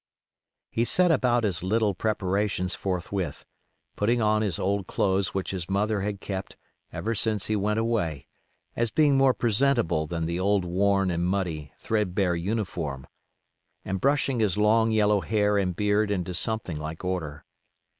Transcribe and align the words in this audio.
He 0.71 0.83
set 0.83 1.11
about 1.11 1.43
his 1.43 1.61
little 1.61 1.93
preparations 1.93 2.73
forthwith, 2.73 3.45
putting 3.95 4.19
on 4.19 4.41
his 4.41 4.57
old 4.57 4.87
clothes 4.87 5.35
which 5.35 5.51
his 5.51 5.69
mother 5.69 6.01
had 6.01 6.19
kept 6.19 6.57
ever 6.91 7.13
since 7.13 7.45
he 7.45 7.55
went 7.55 7.77
away, 7.77 8.25
as 8.75 8.89
being 8.89 9.15
more 9.15 9.35
presentable 9.35 10.07
than 10.07 10.25
the 10.25 10.39
old 10.39 10.65
worn 10.65 11.11
and 11.11 11.23
muddy, 11.27 11.71
threadbare 11.77 12.35
uniform, 12.35 13.05
and 13.85 14.01
brushing 14.01 14.39
his 14.39 14.57
long 14.57 14.89
yellow 14.89 15.21
hair 15.21 15.55
and 15.59 15.75
beard 15.75 16.09
into 16.09 16.33
something 16.33 16.79
like 16.79 17.05
order. 17.05 17.45